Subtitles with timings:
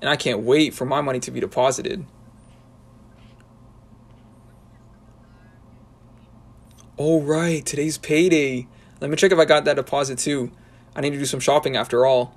[0.00, 2.04] And I can't wait for my money to be deposited.
[6.96, 7.64] All right.
[7.64, 8.68] Today's payday.
[9.00, 10.52] Let me check if I got that deposit too.
[10.94, 12.34] I need to do some shopping after all.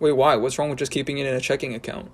[0.00, 0.34] Wait, why?
[0.36, 2.10] What's wrong with just keeping it in a checking account?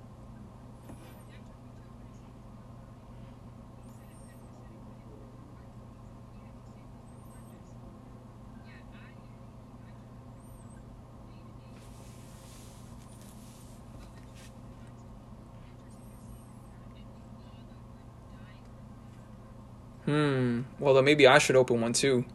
[20.07, 20.61] Hmm.
[20.79, 22.25] Well, then maybe I should open one too.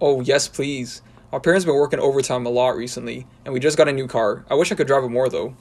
[0.00, 1.02] Oh, yes, please.
[1.32, 4.06] Our parents have been working overtime a lot recently, and we just got a new
[4.06, 4.44] car.
[4.50, 5.56] I wish I could drive it more though.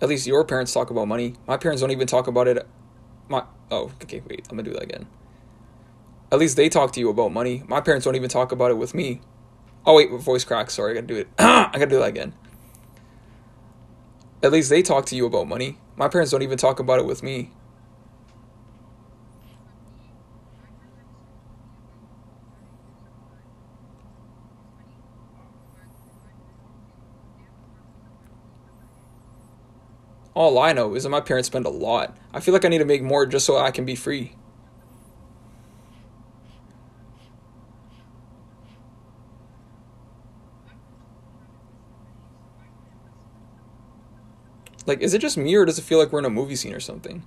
[0.00, 1.34] At least your parents talk about money.
[1.46, 2.66] My parents don't even talk about it.
[3.28, 4.46] My oh, okay, wait.
[4.50, 5.06] I'm gonna do that again.
[6.30, 7.62] At least they talk to you about money.
[7.66, 9.20] My parents don't even talk about it with me.
[9.86, 10.70] Oh wait, voice crack.
[10.70, 11.28] Sorry, I gotta do it.
[11.38, 12.34] I gotta do that again.
[14.42, 15.78] At least they talk to you about money.
[15.96, 17.50] My parents don't even talk about it with me.
[30.36, 32.14] All I know is that my parents spend a lot.
[32.34, 34.34] I feel like I need to make more just so I can be free.
[44.84, 46.74] Like, is it just me or does it feel like we're in a movie scene
[46.74, 47.22] or something?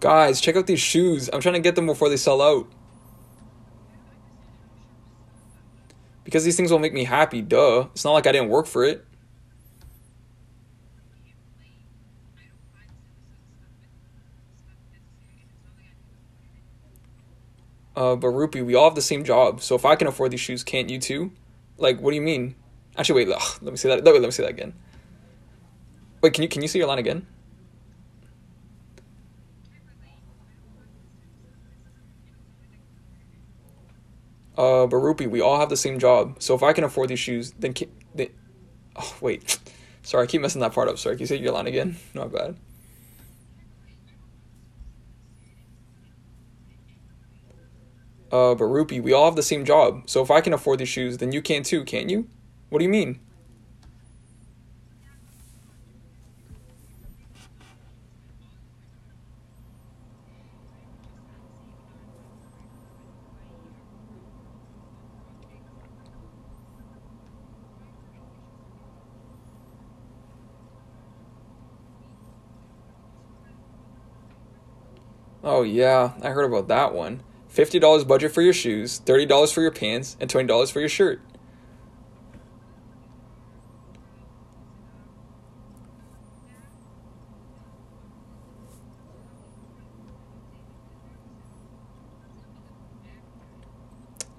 [0.00, 1.28] Guys, check out these shoes.
[1.32, 2.70] I'm trying to get them before they sell out.
[6.24, 7.88] Because these things will make me happy, duh.
[7.92, 9.04] It's not like I didn't work for it.
[17.96, 19.60] Uh, but Rupee, we all have the same job.
[19.60, 21.32] So if I can afford these shoes, can't you too?
[21.78, 22.54] Like, what do you mean?
[22.96, 23.34] Actually, wait.
[23.34, 24.04] Ugh, let me say that.
[24.04, 24.72] Wait, let me say that again.
[26.20, 27.26] Wait, can you can you see your line again?
[34.58, 36.42] Uh, but Rupee, we all have the same job.
[36.42, 38.32] So if I can afford these shoes, then can, they,
[38.96, 39.58] oh wait,
[40.02, 40.98] sorry, I keep messing that part up.
[40.98, 41.96] Sorry, can you say your line again?
[42.12, 42.56] Not bad.
[48.30, 50.02] Uh, but Rupee, we all have the same job.
[50.10, 52.28] So if I can afford these shoes, then you can too, can't you?
[52.68, 53.20] What do you mean?
[75.50, 77.22] Oh yeah, I heard about that one.
[77.50, 81.22] $50 budget for your shoes, $30 for your pants, and $20 for your shirt.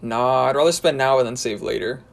[0.03, 2.03] Nah, I'd rather spend now than save later.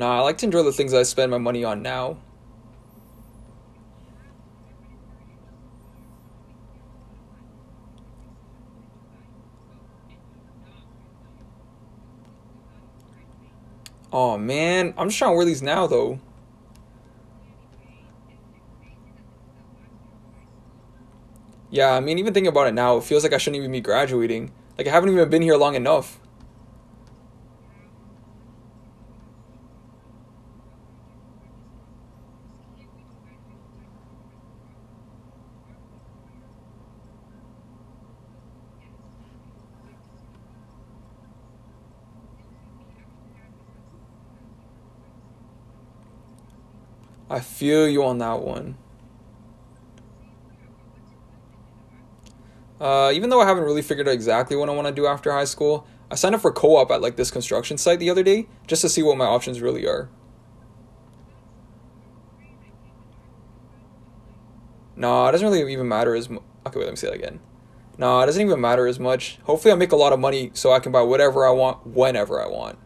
[0.00, 2.16] Nah, I like to enjoy the things I spend my money on now.
[14.10, 16.18] Oh man, I'm just trying to wear these now though.
[21.70, 23.82] Yeah, I mean, even thinking about it now, it feels like I shouldn't even be
[23.82, 24.50] graduating.
[24.78, 26.18] Like, I haven't even been here long enough.
[47.30, 48.76] I feel you on that one.
[52.80, 55.30] Uh, even though I haven't really figured out exactly what I want to do after
[55.30, 58.48] high school, I signed up for co-op at like this construction site the other day
[58.66, 60.08] just to see what my options really are.
[64.96, 66.42] No, it doesn't really even matter as much.
[66.66, 67.38] Okay, wait, let me say that again.
[67.96, 69.38] No, it doesn't even matter as much.
[69.44, 72.42] Hopefully, I make a lot of money so I can buy whatever I want whenever
[72.42, 72.78] I want.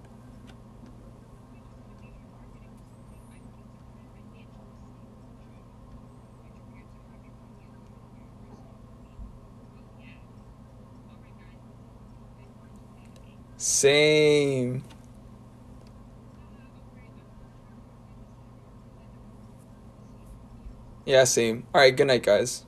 [13.57, 14.83] Same.
[21.07, 21.67] Yeah, same.
[21.75, 22.65] All right, good night, guys.